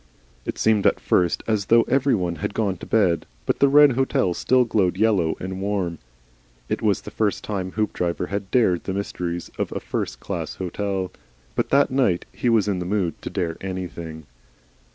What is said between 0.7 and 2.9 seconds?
at first as though everyone had gone to